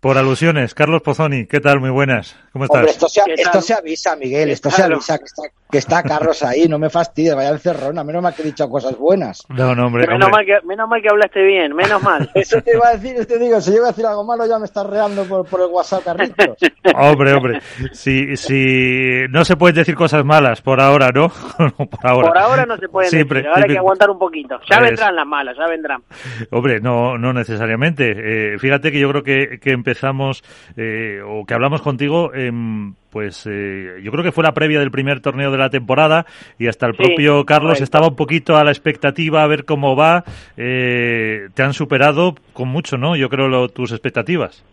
Por 0.00 0.16
alusiones, 0.16 0.74
Carlos 0.74 1.02
Pozzoni, 1.02 1.46
¿qué 1.46 1.58
tal? 1.58 1.80
Muy 1.80 1.90
buenas. 1.90 2.36
¿Cómo 2.52 2.66
estás? 2.66 2.78
Hombre, 2.78 2.92
esto, 2.92 3.08
se, 3.08 3.20
esto 3.36 3.60
se 3.60 3.74
avisa, 3.74 4.14
Miguel, 4.14 4.50
esto 4.50 4.70
se 4.70 4.84
avisa 4.84 5.18
que 5.18 5.24
está, 5.24 5.42
que 5.70 5.78
está 5.78 6.02
Carlos 6.02 6.42
ahí, 6.42 6.66
no 6.68 6.78
me 6.78 6.88
fastidies, 6.90 7.34
vaya 7.34 7.50
encerrona, 7.50 8.02
menos 8.04 8.22
mal 8.22 8.34
que 8.34 8.42
he 8.42 8.46
dicho 8.46 8.68
cosas 8.68 8.96
buenas. 8.96 9.44
No, 9.50 9.74
no, 9.74 9.86
hombre. 9.86 10.06
Menos, 10.06 10.26
hombre. 10.26 10.30
Mal 10.30 10.46
que, 10.46 10.66
menos 10.66 10.88
mal 10.88 11.02
que 11.02 11.08
hablaste 11.10 11.42
bien, 11.44 11.74
menos 11.74 12.02
mal. 12.02 12.30
Eso 12.34 12.60
te 12.62 12.72
iba 12.74 12.88
a 12.88 12.96
decir, 12.96 13.26
te 13.26 13.38
digo, 13.38 13.60
si 13.60 13.70
yo 13.72 13.78
iba 13.78 13.86
a 13.86 13.90
decir 13.90 14.06
algo 14.06 14.24
malo 14.24 14.46
ya 14.46 14.58
me 14.58 14.64
estás 14.64 14.86
reando 14.86 15.24
por, 15.24 15.46
por 15.46 15.60
el 15.60 15.66
WhatsApp, 15.66 16.04
Carlitos. 16.04 16.56
Hombre, 16.96 17.32
hombre, 17.34 17.60
si, 17.92 18.36
si 18.36 19.26
no 19.30 19.44
se 19.44 19.56
pueden 19.56 19.76
decir 19.76 19.94
cosas 19.94 20.24
malas 20.24 20.62
por 20.62 20.80
ahora, 20.80 21.10
¿no? 21.14 21.28
por 21.76 21.88
ahora. 22.02 22.28
Por 22.28 22.38
ahora 22.38 22.66
no 22.66 22.76
se 22.76 22.88
pueden 22.88 23.10
Siempre, 23.10 23.40
decir, 23.40 23.48
ahora 23.50 23.62
hay 23.66 23.72
que 23.72 23.78
aguantar 23.78 24.10
un 24.10 24.18
poquito. 24.18 24.58
Ya 24.70 24.76
Es- 24.76 24.82
vendrán 24.82 25.14
las 25.16 25.26
malas, 25.26 25.56
ya 25.58 25.66
vendrán. 25.68 26.02
Hombre, 26.50 26.80
no, 26.80 27.18
no 27.18 27.32
necesariamente. 27.32 28.54
Eh, 28.54 28.58
fíjate 28.58 28.90
que 28.90 29.00
yo 29.00 29.10
creo 29.10 29.22
que, 29.22 29.58
que 29.60 29.70
empezamos, 29.72 30.42
eh, 30.76 31.20
o 31.26 31.44
que 31.44 31.54
hablamos 31.54 31.82
contigo, 31.82 32.32
em, 32.34 32.94
pues 33.10 33.46
eh, 33.50 34.00
yo 34.02 34.10
creo 34.10 34.22
que 34.24 34.32
fue 34.32 34.44
la 34.44 34.52
previa 34.52 34.80
del 34.80 34.90
primer 34.90 35.20
torneo 35.20 35.50
de 35.50 35.57
la 35.58 35.70
temporada 35.70 36.24
y 36.58 36.68
hasta 36.68 36.86
el 36.86 36.92
Sí, 36.96 37.02
propio 37.02 37.44
Carlos 37.44 37.70
correcto. 37.72 37.84
estaba 37.84 38.08
un 38.08 38.16
poquito 38.16 38.56
a 38.56 38.64
la 38.64 38.70
expectativa 38.70 39.42
a 39.42 39.46
ver 39.46 39.64
cómo 39.64 39.96
va. 39.96 40.24
Eh, 40.56 41.48
te 41.54 41.62
han 41.62 41.72
superado 41.74 42.34
con 42.52 42.68
mucho, 42.68 42.96
¿no? 42.96 43.16
Yo 43.16 43.28
creo 43.28 43.48
lo- 43.48 43.68
tus 43.68 43.92
expectativas. 43.92 44.64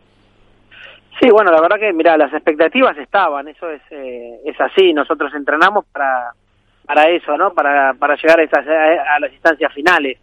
Sí, 1.22 1.30
bueno, 1.30 1.52
la 1.52 1.62
verdad 1.62 1.80
que, 1.80 1.94
mira, 1.94 2.18
las 2.18 2.34
expectativas 2.34 2.98
estaban, 2.98 3.48
eso 3.48 3.70
es, 3.70 3.82
eh, 3.92 4.40
es 4.46 4.60
así. 4.60 4.92
Nosotros 4.94 5.34
entrenamos 5.34 5.86
para, 5.92 6.32
para 6.86 7.08
eso, 7.10 7.38
¿no? 7.38 7.54
Para, 7.54 7.94
para 7.94 8.16
llegar 8.18 8.40
a, 8.40 8.44
esas, 8.44 8.68
a 8.68 9.20
las 9.20 9.32
instancias 9.32 9.74
finales. 9.74 10.18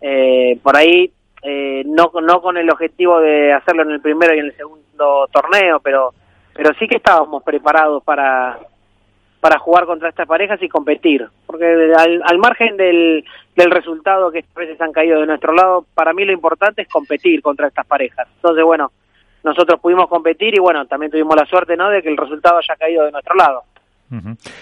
Eh, 0.00 0.58
por 0.62 0.74
ahí, 0.76 1.10
eh, 1.42 1.82
no, 1.86 2.10
no 2.22 2.40
con 2.40 2.56
el 2.56 2.70
objetivo 2.70 3.20
de 3.20 3.52
hacerlo 3.52 3.82
en 3.82 3.90
el 3.90 4.00
primero 4.00 4.34
y 4.34 4.38
en 4.38 4.46
el 4.46 4.56
segundo 4.56 5.28
torneo, 5.30 5.80
pero, 5.80 6.14
pero 6.54 6.70
sí 6.78 6.88
que 6.88 6.96
estábamos 6.96 7.42
preparados 7.42 8.02
para, 8.02 8.58
para 9.40 9.58
jugar 9.58 9.86
contra 9.86 10.08
estas 10.08 10.26
parejas 10.26 10.60
y 10.62 10.68
competir. 10.68 11.26
Porque 11.46 11.92
al, 11.96 12.22
al 12.24 12.38
margen 12.38 12.76
del, 12.76 13.24
del 13.54 13.70
resultado 13.70 14.30
que 14.30 14.44
a 14.54 14.58
veces 14.58 14.80
han 14.80 14.92
caído 14.92 15.20
de 15.20 15.26
nuestro 15.26 15.52
lado, 15.52 15.84
para 15.94 16.12
mí 16.12 16.24
lo 16.24 16.32
importante 16.32 16.82
es 16.82 16.88
competir 16.88 17.40
contra 17.42 17.68
estas 17.68 17.86
parejas. 17.86 18.26
Entonces, 18.36 18.64
bueno, 18.64 18.90
nosotros 19.44 19.80
pudimos 19.80 20.08
competir 20.08 20.54
y 20.54 20.60
bueno, 20.60 20.86
también 20.86 21.12
tuvimos 21.12 21.36
la 21.36 21.46
suerte, 21.46 21.76
¿no?, 21.76 21.88
de 21.88 22.02
que 22.02 22.08
el 22.08 22.16
resultado 22.16 22.58
haya 22.58 22.76
caído 22.76 23.04
de 23.04 23.12
nuestro 23.12 23.34
lado. 23.34 23.62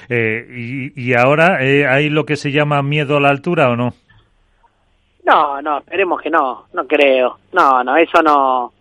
Eh, 0.09 0.47
y, 0.51 1.09
y 1.09 1.15
ahora, 1.15 1.65
eh, 1.65 1.87
¿hay 1.87 2.09
lo 2.09 2.27
que 2.27 2.37
se 2.37 2.51
llama 2.51 2.83
miedo 2.83 3.17
a 3.17 3.21
la 3.21 3.31
altura 3.31 3.71
o 3.71 3.77
no? 3.77 3.95
No, 5.25 5.63
no, 5.63 5.79
esperemos 5.79 6.21
que 6.21 6.31
no, 6.31 6.67
no 6.73 6.87
creo. 6.87 7.39
No, 7.53 7.83
no, 7.83 7.97
eso 7.97 8.23
no. 8.23 8.73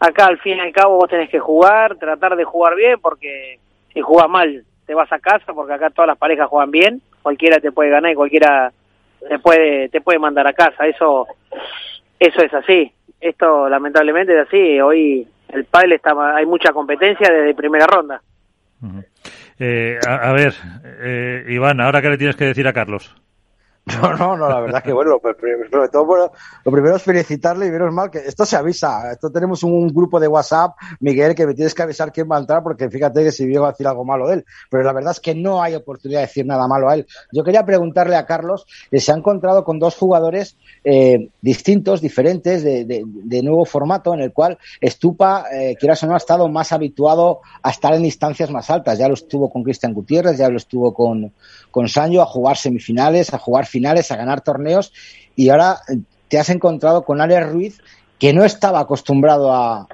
Acá 0.00 0.26
al 0.26 0.38
fin 0.38 0.56
y 0.56 0.60
al 0.60 0.72
cabo 0.72 0.96
vos 0.96 1.08
tenés 1.08 1.30
que 1.30 1.38
jugar, 1.38 1.96
tratar 1.96 2.36
de 2.36 2.44
jugar 2.44 2.74
bien, 2.74 2.98
porque 3.00 3.58
si 3.92 4.00
jugás 4.00 4.28
mal 4.28 4.64
te 4.86 4.94
vas 4.94 5.10
a 5.12 5.18
casa, 5.18 5.52
porque 5.52 5.72
acá 5.72 5.90
todas 5.90 6.08
las 6.08 6.18
parejas 6.18 6.48
juegan 6.48 6.70
bien, 6.70 7.02
cualquiera 7.22 7.58
te 7.58 7.72
puede 7.72 7.90
ganar 7.90 8.12
y 8.12 8.16
cualquiera 8.16 8.72
te 9.28 9.38
puede, 9.38 9.88
te 9.88 10.00
puede 10.00 10.18
mandar 10.18 10.46
a 10.46 10.52
casa, 10.52 10.86
eso, 10.86 11.26
eso 12.18 12.42
es 12.42 12.54
así. 12.54 12.92
Esto 13.20 13.68
lamentablemente 13.68 14.38
es 14.38 14.46
así, 14.46 14.80
hoy 14.80 15.26
el 15.48 15.64
pádel 15.64 15.92
está, 15.92 16.12
hay 16.36 16.46
mucha 16.46 16.72
competencia 16.72 17.32
desde 17.32 17.54
primera 17.54 17.86
ronda. 17.86 18.20
Eh, 19.58 19.98
a, 20.06 20.28
a 20.28 20.32
ver, 20.32 20.52
eh, 21.00 21.44
Iván, 21.48 21.80
¿ahora 21.80 22.02
qué 22.02 22.10
le 22.10 22.18
tienes 22.18 22.36
que 22.36 22.44
decir 22.44 22.68
a 22.68 22.72
Carlos? 22.72 23.14
No, 24.00 24.16
no, 24.16 24.34
no, 24.36 24.48
la 24.48 24.60
verdad 24.60 24.82
que 24.82 24.94
bueno, 24.94 25.20
sobre 25.20 26.04
bueno, 26.06 26.32
lo 26.64 26.72
primero 26.72 26.96
es 26.96 27.02
felicitarle 27.02 27.66
y 27.66 27.70
menos 27.70 27.92
mal 27.92 28.10
que 28.10 28.18
esto 28.18 28.46
se 28.46 28.56
avisa. 28.56 29.12
Esto 29.12 29.30
tenemos 29.30 29.62
un 29.62 29.88
grupo 29.88 30.18
de 30.18 30.26
WhatsApp, 30.26 30.72
Miguel, 31.00 31.34
que 31.34 31.46
me 31.46 31.52
tienes 31.52 31.74
que 31.74 31.82
avisar 31.82 32.10
quién 32.10 32.26
va 32.30 32.36
a 32.36 32.40
entrar 32.40 32.62
porque 32.62 32.88
fíjate 32.88 33.22
que 33.22 33.30
si 33.30 33.46
llego 33.46 33.66
a 33.66 33.72
decir 33.72 33.86
algo 33.86 34.02
malo 34.06 34.26
de 34.28 34.36
él. 34.36 34.44
Pero 34.70 34.84
la 34.84 34.92
verdad 34.94 35.10
es 35.12 35.20
que 35.20 35.34
no 35.34 35.62
hay 35.62 35.74
oportunidad 35.74 36.20
de 36.20 36.26
decir 36.26 36.46
nada 36.46 36.66
malo 36.66 36.88
a 36.88 36.94
él. 36.94 37.06
Yo 37.30 37.44
quería 37.44 37.66
preguntarle 37.66 38.16
a 38.16 38.24
Carlos 38.24 38.64
que 38.90 39.00
se 39.00 39.12
ha 39.12 39.16
encontrado 39.16 39.64
con 39.64 39.78
dos 39.78 39.96
jugadores 39.96 40.56
eh, 40.82 41.28
distintos, 41.42 42.00
diferentes, 42.00 42.62
de, 42.64 42.86
de- 42.86 43.04
de 43.06 43.42
nuevo 43.42 43.66
formato, 43.66 44.14
en 44.14 44.20
el 44.20 44.32
cual 44.32 44.56
Estupa, 44.80 45.44
eh, 45.52 45.76
quieras 45.78 46.02
o 46.04 46.06
no, 46.06 46.14
ha 46.14 46.18
estado 46.18 46.48
más 46.48 46.72
habituado 46.72 47.40
a 47.62 47.68
estar 47.70 47.92
en 47.92 48.06
instancias 48.06 48.50
más 48.50 48.70
altas. 48.70 48.98
Ya 48.98 49.08
lo 49.08 49.14
estuvo 49.14 49.50
con 49.50 49.62
Cristian 49.62 49.92
Gutiérrez, 49.92 50.38
ya 50.38 50.48
lo 50.48 50.56
estuvo 50.56 50.94
con, 50.94 51.32
con 51.70 51.86
Sancho 51.88 52.22
a 52.22 52.26
jugar 52.26 52.56
semifinales, 52.56 53.32
a 53.34 53.38
jugar 53.38 53.66
finales, 53.74 54.10
a 54.12 54.16
ganar 54.16 54.40
torneos 54.40 54.92
y 55.34 55.48
ahora 55.48 55.80
eh, 55.88 55.98
te 56.28 56.38
has 56.38 56.48
encontrado 56.48 57.04
con 57.04 57.20
Alex 57.20 57.50
Ruiz 57.50 57.80
que 58.18 58.32
no 58.32 58.44
estaba 58.44 58.78
acostumbrado 58.80 59.52
a, 59.52 59.88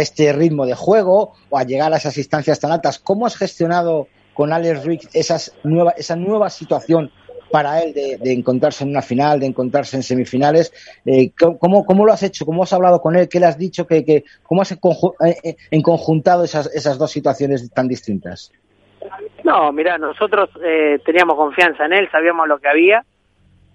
este 0.00 0.32
ritmo 0.32 0.64
de 0.64 0.74
juego 0.74 1.34
o 1.50 1.58
a 1.58 1.64
llegar 1.64 1.92
a 1.92 1.98
esas 1.98 2.16
instancias 2.16 2.58
tan 2.58 2.72
altas. 2.72 2.98
¿Cómo 2.98 3.26
has 3.26 3.36
gestionado 3.36 4.08
con 4.34 4.52
Alex 4.52 4.84
Ruiz 4.84 5.08
esas 5.12 5.52
nueva, 5.62 5.92
esa 5.96 6.16
nueva 6.16 6.48
situación 6.48 7.10
para 7.52 7.82
él 7.82 7.92
de, 7.92 8.32
encontrarse 8.32 8.84
en 8.84 8.90
una 8.90 9.02
final, 9.02 9.40
de 9.40 9.46
encontrarse 9.46 9.96
en 9.96 10.02
semifinales? 10.02 10.72
Eh, 11.04 11.32
¿cómo, 11.60 11.84
¿Cómo 11.84 12.06
lo 12.06 12.12
has 12.12 12.22
hecho? 12.22 12.46
¿Cómo 12.46 12.62
has 12.62 12.72
hablado 12.72 13.00
con 13.02 13.14
él? 13.14 13.28
¿Qué 13.28 13.38
le 13.38 13.46
has 13.46 13.58
dicho? 13.58 13.86
¿Qué, 13.86 14.04
qué- 14.04 14.24
¿Cómo 14.42 14.62
has 14.62 14.72
eh, 14.72 15.56
enconjuntado 15.70 16.42
esas, 16.44 16.70
esas 16.74 16.96
dos 16.96 17.10
situaciones 17.10 17.70
tan 17.70 17.88
distintas? 17.88 18.50
No, 19.44 19.72
mira, 19.72 19.98
nosotros 19.98 20.50
eh, 20.62 21.00
teníamos 21.04 21.36
confianza 21.36 21.86
en 21.86 21.92
él, 21.92 22.10
sabíamos 22.10 22.46
lo 22.46 22.58
que 22.58 22.68
había 22.68 23.04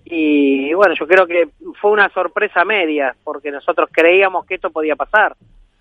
y 0.06 0.72
bueno, 0.74 0.94
yo 0.94 1.08
creo 1.08 1.26
que 1.26 1.50
fue 1.82 1.92
una 1.92 2.10
sorpresa 2.10 2.64
media 2.64 3.16
porque 3.24 3.50
nosotros 3.50 3.90
creíamos 3.92 4.46
que 4.46 4.56
esto 4.56 4.70
podía 4.70 4.96
pasar, 4.96 5.36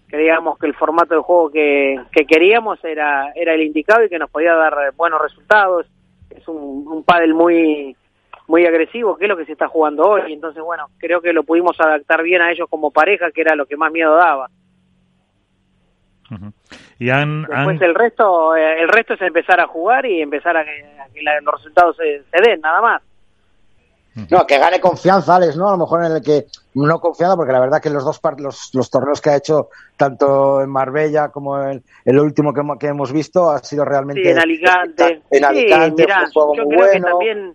creíamos 0.09 0.59
que 0.59 0.67
el 0.67 0.75
formato 0.75 1.15
de 1.15 1.21
juego 1.21 1.51
que, 1.51 2.01
que 2.11 2.25
queríamos 2.25 2.83
era 2.85 3.33
era 3.35 3.53
el 3.53 3.63
indicado 3.63 4.05
y 4.05 4.09
que 4.09 4.19
nos 4.19 4.31
podía 4.31 4.55
dar 4.55 4.93
buenos 4.97 5.21
resultados. 5.21 5.87
Es 6.31 6.49
un, 6.49 6.87
un 6.89 7.05
pádel 7.05 7.35
muy 7.35 7.95
muy 8.47 8.67
agresivo, 8.67 9.17
que 9.17 9.25
es 9.25 9.29
lo 9.29 9.37
que 9.37 9.47
se 9.47 9.53
está 9.53 9.69
jugando 9.69 10.05
hoy. 10.05 10.33
Entonces, 10.33 10.63
bueno, 10.63 10.87
creo 10.99 11.21
que 11.21 11.33
lo 11.33 11.45
pudimos 11.45 11.79
adaptar 11.81 12.23
bien 12.23 12.43
a 12.43 12.51
ellos 12.51 12.69
como 12.69 12.91
pareja, 12.91 13.31
que 13.31 13.41
era 13.41 13.55
lo 13.55 13.67
que 13.67 13.77
más 13.77 13.93
miedo 13.93 14.15
daba. 14.17 14.49
Ujú. 16.31 16.53
Y 16.99 17.11
han, 17.11 17.43
Después 17.43 17.59
han- 17.81 17.83
el 17.83 17.95
resto, 17.95 18.57
eh, 18.57 18.81
el 18.83 18.89
resto 18.89 19.15
es 19.15 19.21
empezar 19.23 19.61
a 19.61 19.67
jugar 19.67 20.07
y 20.07 20.23
empezar 20.23 20.57
a 20.57 20.65
que, 20.65 20.97
a 21.01 21.09
que 21.13 21.23
la- 21.23 21.41
los 21.41 21.55
resultados 21.55 21.97
se, 21.97 22.23
se 22.31 22.41
den, 22.43 22.61
nada 22.61 22.81
más. 22.81 23.03
No, 24.31 24.47
que 24.47 24.59
gane 24.59 24.81
confianza, 24.81 25.35
Alex, 25.35 25.57
¿no? 25.57 25.69
A 25.69 25.73
lo 25.73 25.79
mejor 25.79 26.05
en 26.05 26.13
el 26.13 26.23
que 26.23 26.47
no 26.75 27.01
confianza, 27.01 27.35
porque 27.37 27.51
la 27.53 27.59
verdad 27.59 27.83
que 27.83 27.91
los 27.91 28.05
dos 28.05 28.21
los, 28.39 28.71
los 28.73 28.89
torneos 28.89 29.21
que 29.21 29.31
ha 29.31 29.37
hecho, 29.37 29.71
tanto 29.97 30.63
en 30.63 30.71
Marbella 30.71 31.31
como 31.31 31.61
en 31.61 31.83
el 32.05 32.19
último 32.21 32.55
que, 32.55 32.61
hemos- 32.61 32.79
que 32.79 32.87
hemos 32.87 33.13
visto, 33.13 33.51
ha 33.51 33.59
sido 33.59 33.85
realmente. 33.85 34.23
Sí, 34.23 34.29
en 34.31 34.39
Alicante. 34.39 35.23
En 35.33 35.45
Alicante, 35.45 36.03
sí, 36.05 36.07
mirá, 36.09 36.29
fue 36.33 36.45
un 36.45 36.55
juego 36.55 36.55
yo 36.55 36.65
muy 36.65 36.77
creo 36.77 36.93
que 36.93 37.01
también 37.01 37.55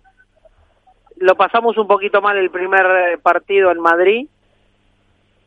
lo 1.16 1.34
pasamos 1.34 1.78
un 1.78 1.86
poquito 1.88 2.20
mal 2.20 2.36
el 2.36 2.50
primer 2.50 2.84
eh, 3.14 3.18
partido 3.18 3.70
en 3.70 3.80
Madrid 3.80 4.28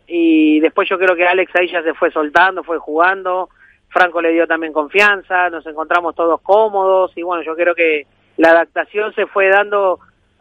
y 0.07 0.59
después 0.59 0.89
yo 0.89 0.97
creo 0.97 1.15
que 1.15 1.25
Alex 1.25 1.51
ahí 1.55 1.71
ya 1.71 1.81
se 1.81 1.93
fue 1.93 2.11
soltando, 2.11 2.63
fue 2.63 2.77
jugando, 2.77 3.49
Franco 3.89 4.21
le 4.21 4.31
dio 4.31 4.47
también 4.47 4.73
confianza, 4.73 5.49
nos 5.49 5.65
encontramos 5.65 6.15
todos 6.15 6.41
cómodos 6.41 7.11
y 7.15 7.21
bueno, 7.21 7.43
yo 7.43 7.55
creo 7.55 7.75
que 7.75 8.07
la 8.37 8.49
adaptación 8.49 9.13
se 9.13 9.27
fue 9.27 9.49
dando 9.49 9.99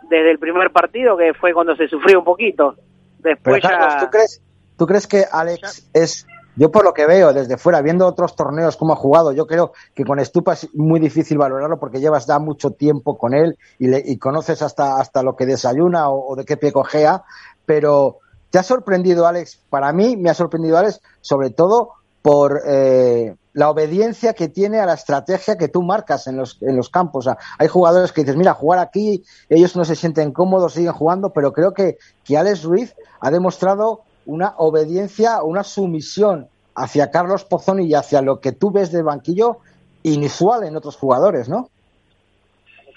desde 0.09 0.31
el 0.31 0.39
primer 0.39 0.71
partido, 0.71 1.17
que 1.17 1.35
fue 1.35 1.53
cuando 1.53 1.77
se 1.77 1.87
sufrió 1.87 2.19
un 2.21 2.25
poquito. 2.25 2.77
Pero 3.23 3.37
Después 3.37 3.63
Carlos, 3.63 3.95
ya... 3.95 4.01
¿tú 4.01 4.11
crees, 4.11 4.43
¿tú 4.79 4.87
crees 4.87 5.07
que 5.07 5.25
Alex 5.31 5.91
es, 5.93 6.27
yo 6.57 6.71
por 6.71 6.85
lo 6.85 6.93
que 6.93 7.07
veo 7.07 7.33
desde 7.33 7.59
fuera, 7.59 7.83
viendo 7.83 8.07
otros 8.07 8.35
torneos 8.35 8.77
cómo 8.77 8.95
ha 8.95 8.97
jugado, 8.97 9.33
yo 9.33 9.47
creo 9.47 9.73
que 9.95 10.05
con 10.05 10.19
Estupa 10.19 10.55
es 10.55 10.75
muy 10.75 10.99
difícil 10.99 11.39
valorarlo 11.39 11.79
porque 11.79 12.01
llevas 12.01 12.27
ya 12.27 12.39
mucho 12.39 12.71
tiempo 12.71 13.17
con 13.17 13.35
él 13.35 13.57
y, 13.79 13.89
le, 13.89 14.03
y 14.05 14.19
conoces 14.19 14.63
hasta, 14.63 14.99
hasta 14.99 15.23
lo 15.23 15.37
que 15.37 15.47
desayuna 15.47 16.09
o, 16.09 16.33
o 16.33 16.37
de 16.37 16.45
qué 16.45 16.57
pie 16.57 16.73
cojea, 16.73 17.23
pero 17.67 18.19
¿te 18.53 18.59
ha 18.59 18.63
sorprendido 18.63 19.27
Alex? 19.27 19.59
Para 19.71 19.93
mí 19.93 20.17
me 20.17 20.29
ha 20.31 20.35
sorprendido 20.35 20.77
Alex 20.77 21.01
sobre 21.23 21.51
todo 21.51 21.95
por 22.21 22.61
eh, 22.67 23.35
la 23.55 23.71
obediencia 23.71 24.35
que 24.35 24.49
tiene 24.49 24.79
a 24.79 24.87
la 24.87 24.93
estrategia 24.93 25.57
que 25.57 25.69
tú 25.69 25.83
marcas 25.83 26.27
en 26.27 26.37
los, 26.37 26.59
en 26.61 26.77
los 26.77 26.91
campos. 26.91 27.29
Hay 27.59 27.69
jugadores 27.69 28.13
que 28.13 28.21
dices, 28.21 28.37
mira, 28.37 28.53
jugar 28.53 28.79
aquí, 28.79 29.25
ellos 29.49 29.75
no 29.75 29.87
se 29.87 29.97
sienten 29.97 30.33
cómodos, 30.33 30.75
siguen 30.75 30.93
jugando, 30.93 31.31
pero 31.31 31.53
creo 31.53 31.73
que, 31.73 31.97
que 32.25 32.37
Alex 32.37 32.63
Ruiz 32.63 32.95
ha 33.21 33.31
demostrado 33.31 34.03
una 34.27 34.55
obediencia, 34.59 35.43
una 35.43 35.65
sumisión 35.65 36.49
hacia 36.75 37.11
Carlos 37.11 37.45
Pozzoni 37.45 37.87
y 37.87 37.95
hacia 37.95 38.21
lo 38.21 38.39
que 38.41 38.53
tú 38.53 38.71
ves 38.71 38.93
del 38.93 39.05
banquillo 39.05 39.59
inusual 40.03 40.65
en 40.65 40.77
otros 40.77 40.97
jugadores, 40.97 41.49
¿no? 41.49 41.71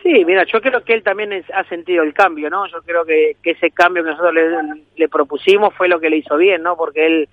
Sí, 0.05 0.23
mira, 0.23 0.43
yo 0.43 0.61
creo 0.61 0.83
que 0.83 0.93
él 0.93 1.01
también 1.01 1.33
es- 1.33 1.49
ha 1.51 1.63
sentido 1.63 2.03
el 2.03 2.13
cambio, 2.13 2.47
¿no? 2.51 2.67
Yo 2.67 2.79
creo 2.83 3.03
que, 3.05 3.37
que 3.41 3.51
ese 3.51 3.71
cambio 3.71 4.03
que 4.03 4.11
nosotros 4.11 4.35
le, 4.35 4.83
le 4.97 5.09
propusimos 5.09 5.73
fue 5.73 5.87
lo 5.87 5.99
que 5.99 6.11
le 6.11 6.17
hizo 6.17 6.37
bien, 6.37 6.61
¿no? 6.61 6.77
Porque 6.77 7.07
él, 7.07 7.29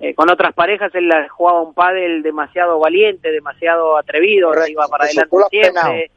eh, 0.00 0.14
con 0.14 0.30
otras 0.30 0.54
parejas, 0.54 0.94
él 0.94 1.12
jugaba 1.28 1.60
un 1.60 1.74
pádel 1.74 2.22
demasiado 2.22 2.78
valiente, 2.78 3.30
demasiado 3.30 3.98
atrevido, 3.98 4.48
Correcto, 4.48 4.70
iba 4.72 4.88
para 4.88 5.04
adelante 5.04 5.36
siempre. 5.50 6.10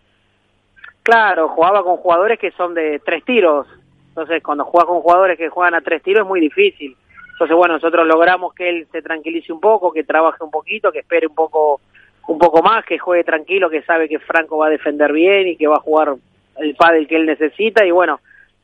Claro, 1.03 1.49
jugaba 1.49 1.83
con 1.83 1.97
jugadores 1.97 2.39
que 2.39 2.51
son 2.51 2.73
de 2.73 3.01
tres 3.03 3.25
tiros. 3.25 3.67
Entonces, 4.07 4.41
cuando 4.41 4.63
juegas 4.63 4.88
con 4.88 5.01
jugadores 5.01 5.38
que 5.38 5.49
juegan 5.49 5.73
a 5.75 5.81
tres 5.81 6.01
tiros 6.03 6.21
es 6.21 6.27
muy 6.29 6.39
difícil. 6.39 6.95
Entonces, 7.33 7.57
bueno, 7.57 7.73
nosotros 7.73 8.07
logramos 8.07 8.53
que 8.53 8.69
él 8.69 8.88
se 8.93 9.01
tranquilice 9.01 9.51
un 9.51 9.59
poco, 9.59 9.91
que 9.91 10.05
trabaje 10.05 10.41
un 10.41 10.51
poquito, 10.51 10.89
que 10.89 10.99
espere 10.99 11.27
un 11.27 11.35
poco 11.35 11.81
un 12.27 12.38
poco 12.38 12.62
más, 12.62 12.85
que 12.85 13.00
juegue 13.00 13.23
tranquilo, 13.23 13.69
que 13.69 13.83
sabe 13.83 14.07
que 14.07 14.19
Franco 14.19 14.57
va 14.57 14.68
a 14.68 14.71
defender 14.71 15.12
bien 15.12 15.47
y 15.47 15.57
que 15.57 15.68
va 15.68 15.75
a 15.75 15.81
jugar 15.81 16.15
el 16.57 16.75
pádel 16.75 17.07
que 17.07 17.15
él 17.15 17.25
necesita 17.25 17.85
y 17.85 17.91
bueno, 17.91 18.19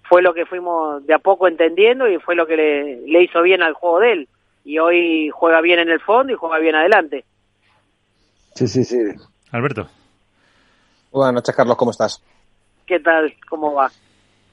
fue 0.08 0.22
lo 0.22 0.34
que 0.34 0.46
fuimos 0.46 1.06
de 1.06 1.14
a 1.14 1.20
poco 1.20 1.48
entendiendo 1.48 2.08
y 2.08 2.18
fue 2.20 2.36
lo 2.36 2.48
que 2.48 2.56
le, 2.56 3.02
le 3.08 3.24
hizo 3.24 3.42
bien 3.42 3.62
al 3.62 3.74
juego 3.74 4.00
de 4.00 4.12
él. 4.14 4.30
Y 4.64 4.80
hoy 4.80 5.30
juega 5.30 5.62
bien 5.62 5.80
en 5.80 5.90
el 5.90 6.00
fondo 6.00 6.34
y 6.34 6.36
juega 6.36 6.60
bien 6.60 6.76
adelante. 6.76 7.26
Sí, 8.54 8.68
sí, 8.68 8.84
sí. 8.84 8.98
Alberto. 9.52 9.88
Buenas 11.12 11.34
noches, 11.34 11.56
Carlos, 11.56 11.78
¿cómo 11.78 11.92
estás? 11.92 12.22
¿Qué 12.86 13.00
tal? 13.00 13.34
¿Cómo 13.50 13.74
va? 13.74 13.90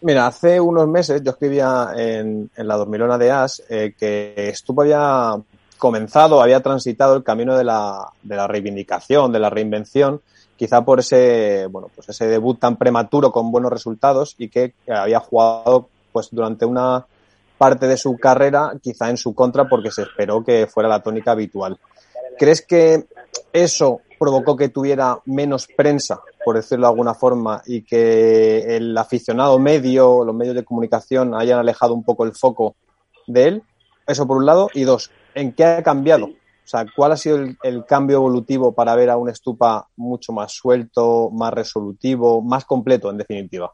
Mira, 0.01 0.27
hace 0.27 0.61
unos 0.61 0.87
meses 0.89 1.23
yo 1.23 1.31
escribía 1.31 1.89
en, 1.97 2.51
en 2.57 2.69
la 2.69 2.77
Dormilona 2.77 3.17
de 3.17 3.31
As 3.31 3.63
eh, 3.71 3.95
que 3.99 4.35
estuvo 4.37 4.83
había 4.83 5.35
comenzado, 5.85 6.41
había 6.41 6.63
transitado 6.63 7.15
el 7.15 7.23
camino 7.23 7.59
de 7.59 7.65
la, 7.65 8.09
de 8.23 8.37
la 8.37 8.47
reivindicación, 8.47 9.31
de 9.33 9.39
la 9.39 9.51
reinvención, 9.51 10.23
quizá 10.57 10.83
por 10.83 11.01
ese, 11.01 11.67
bueno, 11.71 11.91
pues 11.95 12.09
ese 12.09 12.27
debut 12.27 12.59
tan 12.59 12.77
prematuro 12.77 13.31
con 13.31 13.53
buenos 13.53 13.71
resultados 13.71 14.35
y 14.39 14.49
que 14.49 14.73
había 14.89 15.21
jugado 15.21 15.91
pues 16.11 16.29
durante 16.31 16.65
una 16.65 17.05
parte 17.59 17.87
de 17.87 17.99
su 17.99 18.17
carrera 18.17 18.73
quizá 18.81 19.11
en 19.11 19.19
su 19.19 19.35
contra 19.35 19.69
porque 19.69 19.91
se 19.91 20.05
esperó 20.05 20.43
que 20.43 20.67
fuera 20.67 20.89
la 20.89 21.03
tónica 21.03 21.33
habitual. 21.33 21.79
¿Crees 22.39 22.65
que 22.67 23.05
eso 23.53 24.01
provocó 24.19 24.57
que 24.57 24.71
tuviera 24.71 25.19
menos 25.27 25.69
prensa, 25.77 26.23
por 26.47 26.57
decirlo 26.57 26.87
de 26.87 26.93
alguna 26.93 27.13
forma, 27.13 27.61
y 27.67 27.83
que 27.83 28.75
el 28.75 28.97
aficionado 28.97 29.59
medio, 29.59 30.25
los 30.25 30.35
medios 30.35 30.55
de 30.55 30.65
comunicación 30.65 31.35
hayan 31.35 31.59
alejado 31.59 31.93
un 31.93 32.05
poco 32.05 32.25
el 32.25 32.33
foco 32.33 32.75
de 33.27 33.49
él? 33.49 33.63
Eso 34.07 34.27
por 34.27 34.39
un 34.39 34.47
lado. 34.47 34.71
Y 34.73 34.85
dos, 34.85 35.11
¿en 35.35 35.53
qué 35.53 35.65
ha 35.65 35.83
cambiado? 35.83 36.27
O 36.27 36.67
sea, 36.67 36.87
¿cuál 36.97 37.13
ha 37.13 37.17
sido 37.17 37.37
el, 37.37 37.57
el, 37.63 37.85
cambio 37.85 38.17
evolutivo 38.17 38.75
para 38.75 38.95
ver 38.95 39.11
a 39.11 39.19
un 39.19 39.29
Estupa 39.29 39.87
mucho 39.97 40.33
más 40.33 40.53
suelto, 40.53 41.31
más 41.31 41.53
resolutivo, 41.53 42.41
más 42.41 42.65
completo, 42.65 43.11
en 43.11 43.19
definitiva? 43.19 43.71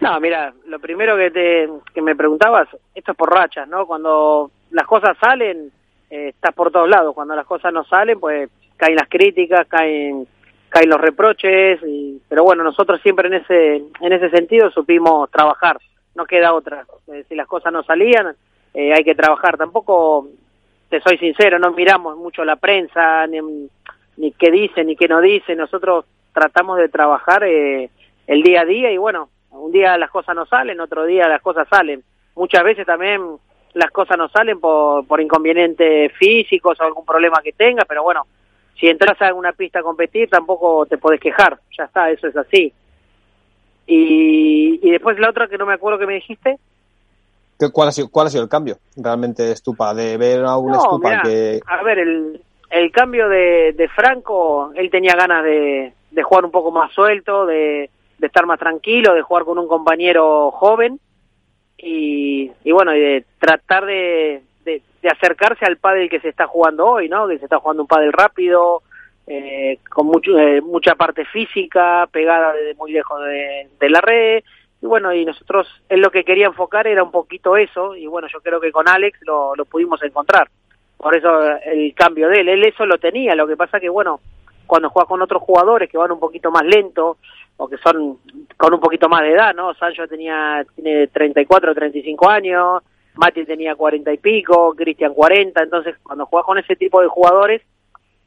No, 0.00 0.18
mira, 0.18 0.52
lo 0.66 0.78
primero 0.80 1.16
que 1.16 1.30
te 1.30 1.68
que 1.92 2.00
me 2.00 2.16
preguntabas, 2.16 2.68
esto 2.94 3.12
es 3.12 3.18
por 3.18 3.30
rachas, 3.30 3.68
¿no? 3.68 3.86
Cuando 3.86 4.50
las 4.70 4.86
cosas 4.86 5.16
salen, 5.20 5.70
eh, 6.10 6.28
estás 6.28 6.54
por 6.54 6.72
todos 6.72 6.88
lados. 6.88 7.14
Cuando 7.14 7.36
las 7.36 7.46
cosas 7.46 7.72
no 7.72 7.84
salen, 7.84 8.18
pues 8.18 8.48
caen 8.76 8.96
las 8.96 9.08
críticas, 9.08 9.66
caen 9.68 10.26
caen 10.70 10.88
los 10.88 11.00
reproches, 11.00 11.80
y, 11.82 12.22
pero 12.28 12.44
bueno, 12.44 12.62
nosotros 12.62 13.00
siempre 13.02 13.28
en 13.28 13.34
ese 13.34 13.76
en 13.76 14.12
ese 14.12 14.30
sentido 14.30 14.70
supimos 14.70 15.30
trabajar. 15.30 15.78
No 16.14 16.24
queda 16.24 16.54
otra. 16.54 16.86
Eh, 17.08 17.24
si 17.28 17.34
las 17.34 17.46
cosas 17.46 17.72
no 17.72 17.82
salían, 17.82 18.34
eh, 18.74 18.92
hay 18.92 19.04
que 19.04 19.14
trabajar. 19.14 19.56
Tampoco, 19.56 20.28
te 20.88 21.00
soy 21.00 21.18
sincero, 21.18 21.58
no 21.58 21.72
miramos 21.72 22.16
mucho 22.16 22.44
la 22.44 22.56
prensa, 22.56 23.26
ni, 23.26 23.38
ni 24.16 24.32
qué 24.32 24.50
dice, 24.50 24.84
ni 24.84 24.96
qué 24.96 25.08
no 25.08 25.20
dice. 25.20 25.54
Nosotros 25.56 26.04
tratamos 26.32 26.78
de 26.78 26.88
trabajar 26.88 27.44
eh, 27.44 27.90
el 28.26 28.42
día 28.42 28.62
a 28.62 28.64
día 28.64 28.90
y 28.92 28.98
bueno, 28.98 29.28
un 29.50 29.72
día 29.72 29.96
las 29.98 30.10
cosas 30.10 30.34
no 30.34 30.46
salen, 30.46 30.80
otro 30.80 31.04
día 31.04 31.28
las 31.28 31.42
cosas 31.42 31.66
salen. 31.68 32.02
Muchas 32.36 32.62
veces 32.62 32.86
también 32.86 33.20
las 33.74 33.90
cosas 33.90 34.16
no 34.18 34.28
salen 34.28 34.60
por, 34.60 35.06
por 35.06 35.20
inconvenientes 35.20 36.12
físicos 36.12 36.80
o 36.80 36.84
algún 36.84 37.04
problema 37.04 37.40
que 37.42 37.52
tenga, 37.52 37.84
pero 37.84 38.02
bueno, 38.02 38.26
si 38.78 38.88
entras 38.88 39.20
a 39.20 39.34
una 39.34 39.52
pista 39.52 39.80
a 39.80 39.82
competir 39.82 40.28
tampoco 40.28 40.86
te 40.86 40.98
podés 40.98 41.20
quejar, 41.20 41.58
ya 41.76 41.84
está, 41.84 42.10
eso 42.10 42.28
es 42.28 42.36
así. 42.36 42.72
Y, 43.86 44.80
y 44.82 44.90
después 44.90 45.18
la 45.18 45.30
otra 45.30 45.48
que 45.48 45.58
no 45.58 45.66
me 45.66 45.74
acuerdo 45.74 45.98
que 45.98 46.06
me 46.06 46.14
dijiste. 46.14 46.58
¿Cuál 47.68 47.88
ha 47.88 47.92
sido, 47.92 48.08
cuál 48.08 48.26
ha 48.26 48.30
sido 48.30 48.42
el 48.44 48.48
cambio 48.48 48.76
realmente 48.96 49.52
Estupa? 49.52 49.92
De 49.92 50.16
ver 50.16 50.44
a 50.44 50.56
un 50.56 50.72
no, 50.72 50.78
Estupa 50.78 51.22
que... 51.22 51.60
A 51.66 51.82
ver, 51.82 51.98
el, 51.98 52.42
el 52.70 52.92
cambio 52.92 53.28
de, 53.28 53.74
de 53.76 53.88
Franco, 53.88 54.72
él 54.74 54.90
tenía 54.90 55.14
ganas 55.14 55.44
de, 55.44 55.92
de 56.10 56.22
jugar 56.22 56.44
un 56.44 56.50
poco 56.50 56.70
más 56.70 56.92
suelto, 56.92 57.44
de, 57.46 57.90
de 58.18 58.26
estar 58.26 58.46
más 58.46 58.58
tranquilo, 58.58 59.14
de 59.14 59.22
jugar 59.22 59.44
con 59.44 59.58
un 59.58 59.68
compañero 59.68 60.50
joven 60.52 61.00
y, 61.76 62.50
y 62.64 62.72
bueno, 62.72 62.94
y 62.94 63.00
de 63.00 63.24
tratar 63.38 63.86
de, 63.86 64.42
de, 64.64 64.82
de, 65.02 65.08
acercarse 65.08 65.64
al 65.64 65.78
pádel 65.78 66.08
que 66.10 66.20
se 66.20 66.28
está 66.28 66.46
jugando 66.46 66.86
hoy, 66.86 67.08
¿no? 67.08 67.26
Que 67.26 67.38
se 67.38 67.44
está 67.44 67.58
jugando 67.58 67.82
un 67.82 67.88
pádel 67.88 68.12
rápido, 68.12 68.82
eh, 69.26 69.78
con 69.88 70.06
mucho, 70.06 70.38
eh, 70.38 70.60
mucha 70.60 70.94
parte 70.94 71.24
física, 71.24 72.08
pegada 72.12 72.52
desde 72.52 72.74
muy 72.74 72.92
lejos 72.92 73.22
de, 73.24 73.68
de 73.78 73.90
la 73.90 74.00
red. 74.00 74.42
Y 74.82 74.86
bueno, 74.86 75.12
y 75.12 75.24
nosotros, 75.24 75.66
él 75.88 76.00
lo 76.00 76.10
que 76.10 76.24
quería 76.24 76.46
enfocar 76.46 76.86
era 76.86 77.02
un 77.02 77.10
poquito 77.10 77.56
eso, 77.56 77.94
y 77.94 78.06
bueno, 78.06 78.28
yo 78.32 78.40
creo 78.40 78.60
que 78.60 78.72
con 78.72 78.88
Alex 78.88 79.20
lo, 79.26 79.54
pudimos 79.70 80.02
encontrar. 80.02 80.48
Por 80.96 81.14
eso 81.14 81.28
el 81.64 81.94
cambio 81.94 82.28
de 82.28 82.40
él, 82.40 82.48
él 82.48 82.64
eso 82.64 82.86
lo 82.86 82.98
tenía, 82.98 83.34
lo 83.34 83.46
que 83.46 83.56
pasa 83.56 83.80
que 83.80 83.88
bueno, 83.88 84.20
cuando 84.66 84.90
juega 84.90 85.08
con 85.08 85.22
otros 85.22 85.42
jugadores 85.42 85.88
que 85.90 85.98
van 85.98 86.12
un 86.12 86.20
poquito 86.20 86.50
más 86.50 86.64
lento, 86.64 87.18
o 87.56 87.68
que 87.68 87.76
son 87.78 88.18
con 88.56 88.72
un 88.72 88.80
poquito 88.80 89.08
más 89.08 89.22
de 89.22 89.32
edad, 89.32 89.54
¿no? 89.54 89.74
Sancho 89.74 90.08
tenía, 90.08 90.64
tiene 90.74 91.08
34, 91.08 91.74
35 91.74 92.30
años, 92.30 92.82
Mati 93.14 93.44
tenía 93.44 93.74
40 93.74 94.12
y 94.12 94.18
pico, 94.18 94.74
Cristian 94.74 95.12
40, 95.12 95.62
entonces 95.62 95.96
cuando 96.02 96.24
juegas 96.24 96.46
con 96.46 96.58
ese 96.58 96.76
tipo 96.76 97.02
de 97.02 97.08
jugadores, 97.08 97.60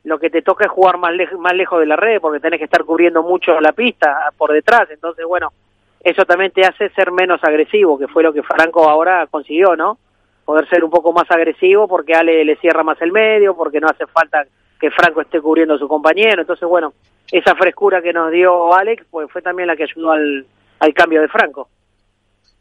lo 0.03 0.19
que 0.19 0.29
te 0.29 0.43
toca 0.43 0.65
es 0.65 0.71
jugar 0.71 0.97
más, 0.97 1.13
lejos 1.13 1.39
más 1.39 1.53
lejos 1.53 1.79
de 1.79 1.87
la 1.87 1.95
red, 1.95 2.21
porque 2.21 2.39
tenés 2.39 2.59
que 2.59 2.65
estar 2.65 2.83
cubriendo 2.83 3.23
mucho 3.23 3.59
la 3.59 3.71
pista 3.71 4.31
por 4.37 4.51
detrás, 4.51 4.89
entonces 4.91 5.25
bueno, 5.25 5.51
eso 6.03 6.25
también 6.25 6.51
te 6.51 6.65
hace 6.65 6.89
ser 6.89 7.11
menos 7.11 7.43
agresivo, 7.43 7.97
que 7.97 8.07
fue 8.07 8.23
lo 8.23 8.33
que 8.33 8.43
Franco 8.43 8.89
ahora 8.89 9.25
consiguió, 9.27 9.75
¿no? 9.75 9.97
Poder 10.43 10.67
ser 10.67 10.83
un 10.83 10.91
poco 10.91 11.13
más 11.13 11.29
agresivo 11.31 11.87
porque 11.87 12.13
Ale 12.13 12.43
le 12.43 12.57
cierra 12.57 12.83
más 12.83 13.01
el 13.01 13.13
medio, 13.13 13.55
porque 13.55 13.79
no 13.79 13.87
hace 13.87 14.05
falta 14.07 14.45
que 14.79 14.91
Franco 14.91 15.21
esté 15.21 15.39
cubriendo 15.39 15.75
a 15.75 15.79
su 15.79 15.87
compañero, 15.87 16.41
entonces 16.41 16.67
bueno, 16.67 16.93
esa 17.31 17.55
frescura 17.55 18.01
que 18.01 18.11
nos 18.11 18.31
dio 18.31 18.73
Alex, 18.73 19.05
pues 19.09 19.31
fue 19.31 19.41
también 19.41 19.67
la 19.67 19.77
que 19.77 19.83
ayudó 19.83 20.11
al, 20.11 20.45
al 20.79 20.93
cambio 20.93 21.21
de 21.21 21.29
Franco. 21.29 21.69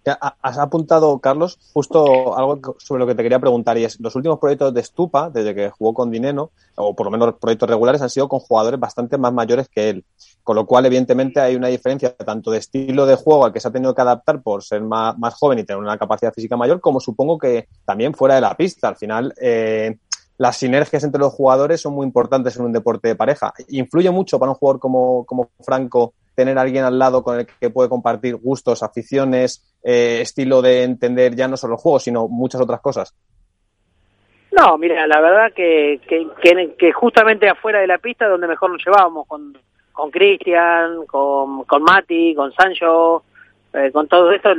Has 0.05 0.59
apuntado, 0.59 1.21
Carlos, 1.21 1.59
justo 1.73 2.37
algo 2.37 2.77
sobre 2.79 3.01
lo 3.01 3.07
que 3.07 3.15
te 3.15 3.23
quería 3.23 3.39
preguntar 3.39 3.79
y 3.79 3.85
es, 3.85 4.01
los 4.01 4.17
últimos 4.17 4.41
proyectos 4.41 4.75
de 4.75 4.83
Stupa, 4.83 5.31
desde 5.31 5.55
que 5.55 5.71
jugó 5.71 5.95
con 5.95 6.11
Dineno, 6.11 6.51
o 6.75 6.97
por 6.97 7.07
lo 7.07 7.13
menos 7.13 7.35
proyectos 7.41 7.69
regulares, 7.69 8.03
han 8.03 8.11
sido 8.11 8.29
con 8.29 8.41
jugadores 8.41 8.81
bastante 8.81 9.17
más 9.17 9.33
mayores 9.33 9.69
que 9.69 9.91
él. 9.91 10.05
Con 10.43 10.57
lo 10.57 10.67
cual, 10.67 10.87
evidentemente, 10.87 11.41
hay 11.41 11.55
una 11.55 11.69
diferencia 11.69 12.17
tanto 12.17 12.51
de 12.51 12.59
estilo 12.59 13.07
de 13.07 13.15
juego 13.15 13.45
al 13.45 13.53
que 13.53 13.61
se 13.61 13.69
ha 13.69 13.71
tenido 13.71 13.95
que 13.95 14.03
adaptar 14.03 14.43
por 14.43 14.65
ser 14.65 14.83
más, 14.83 15.17
más 15.19 15.35
joven 15.35 15.61
y 15.61 15.65
tener 15.65 15.81
una 15.81 15.97
capacidad 15.97 16.33
física 16.33 16.57
mayor, 16.57 16.81
como 16.81 16.99
supongo 16.99 17.39
que 17.39 17.69
también 17.85 18.13
fuera 18.13 18.35
de 18.35 18.41
la 18.41 18.57
pista. 18.57 18.89
Al 18.89 18.97
final, 18.97 19.33
eh, 19.41 19.99
las 20.39 20.57
sinergias 20.57 21.05
entre 21.05 21.21
los 21.21 21.33
jugadores 21.33 21.81
son 21.81 21.95
muy 21.95 22.05
importantes 22.05 22.57
en 22.57 22.65
un 22.65 22.73
deporte 22.73 23.07
de 23.07 23.15
pareja. 23.15 23.55
Influye 23.69 24.11
mucho 24.11 24.41
para 24.41 24.51
un 24.51 24.57
jugador 24.57 24.81
como, 24.81 25.25
como 25.25 25.51
Franco 25.61 26.15
tener 26.35 26.59
a 26.59 26.63
alguien 26.63 26.85
al 26.85 26.99
lado 26.99 27.23
con 27.23 27.41
el 27.41 27.47
que 27.47 27.71
puede 27.71 27.89
compartir 27.89 28.37
gustos, 28.37 28.83
aficiones, 28.83 29.77
eh, 29.83 30.21
estilo 30.23 30.63
de 30.63 30.85
entender 30.85 31.35
ya 31.35 31.49
no 31.49 31.57
solo 31.57 31.75
el 31.75 31.81
juego, 31.81 31.99
sino 31.99 32.29
muchas 32.29 32.61
otras 32.61 32.81
cosas. 32.81 33.15
No, 34.53 34.77
mira, 34.77 35.07
la 35.07 35.21
verdad 35.21 35.53
que, 35.55 36.01
que, 36.07 36.93
justamente 36.93 37.49
afuera 37.49 37.81
de 37.81 37.87
la 37.87 37.99
pista 37.99 38.29
donde 38.29 38.47
mejor 38.47 38.71
nos 38.71 38.85
llevábamos, 38.85 39.27
con 39.27 39.57
con 39.93 40.11
Cristian, 40.11 41.07
con, 41.07 41.65
con 41.65 41.83
Mati, 41.83 42.35
con 42.35 42.53
Sancho, 42.55 43.25
eh, 43.73 43.91
con 43.93 44.09
todo 44.09 44.33
esto, 44.33 44.51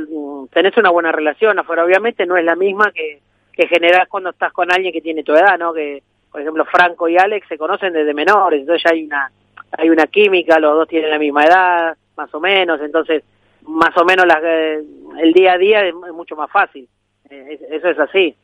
tenés 0.52 0.76
una 0.76 0.90
buena 0.90 1.12
relación 1.12 1.58
afuera. 1.58 1.84
Obviamente 1.84 2.24
no 2.24 2.36
es 2.36 2.44
la 2.44 2.56
misma 2.56 2.92
que, 2.92 3.20
que 3.52 3.66
generás 3.66 4.08
cuando 4.08 4.30
estás 4.30 4.52
con 4.52 4.72
alguien 4.72 4.92
que 4.92 5.00
tiene 5.00 5.24
tu 5.24 5.32
edad, 5.32 5.58
¿no? 5.58 5.72
Que, 5.72 6.02
por 6.30 6.40
ejemplo, 6.40 6.64
Franco 6.64 7.08
y 7.08 7.16
Alex 7.16 7.46
se 7.48 7.58
conocen 7.58 7.92
desde 7.92 8.14
menores, 8.14 8.60
entonces 8.60 8.90
hay 8.90 9.04
una, 9.04 9.30
hay 9.76 9.90
una 9.90 10.06
química, 10.06 10.58
los 10.58 10.76
dos 10.76 10.88
tienen 10.88 11.10
la 11.10 11.18
misma 11.18 11.44
edad, 11.44 11.96
más 12.16 12.32
o 12.34 12.40
menos, 12.40 12.80
entonces 12.80 13.22
más 13.62 13.96
o 13.96 14.04
menos 14.04 14.26
la, 14.26 14.40
eh, 14.42 14.82
el 15.20 15.32
día 15.32 15.52
a 15.52 15.58
día 15.58 15.86
es, 15.86 15.94
mucho 15.94 16.36
más 16.36 16.50
fácil. 16.50 16.88
Eh, 17.30 17.58
eso 17.70 17.88
es 17.88 17.98
así, 17.98 18.34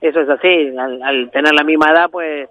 eso 0.00 0.20
es 0.20 0.28
así. 0.28 0.76
Al, 0.76 1.02
al, 1.02 1.30
tener 1.30 1.54
la 1.54 1.64
misma 1.64 1.90
edad, 1.90 2.10
pues 2.10 2.48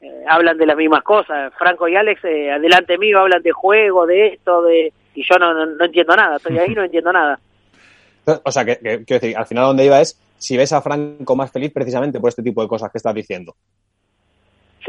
eh, 0.00 0.24
hablan 0.28 0.56
de 0.56 0.66
las 0.66 0.76
mismas 0.76 1.02
cosas. 1.02 1.52
Franco 1.58 1.88
y 1.88 1.96
Alex, 1.96 2.24
eh, 2.24 2.52
adelante 2.52 2.98
mío, 2.98 3.20
hablan 3.20 3.42
de 3.42 3.52
juego, 3.52 4.06
de 4.06 4.28
esto, 4.28 4.62
de 4.62 4.92
y 5.14 5.24
yo 5.24 5.36
no, 5.38 5.66
no, 5.66 5.84
entiendo 5.84 6.16
nada. 6.16 6.36
Estoy 6.36 6.58
ahí 6.58 6.74
no 6.74 6.84
entiendo 6.84 7.12
nada. 7.12 7.38
O 8.44 8.52
sea, 8.52 8.64
que, 8.64 8.76
que, 8.76 9.04
quiero 9.04 9.20
decir, 9.20 9.36
al 9.36 9.46
final 9.46 9.64
donde 9.64 9.84
iba 9.84 10.00
es 10.00 10.18
si 10.38 10.56
ves 10.56 10.72
a 10.72 10.80
Franco 10.80 11.36
más 11.36 11.50
feliz 11.50 11.72
precisamente 11.72 12.20
por 12.20 12.28
este 12.28 12.42
tipo 12.42 12.62
de 12.62 12.68
cosas 12.68 12.90
que 12.90 12.98
estás 12.98 13.14
diciendo. 13.14 13.54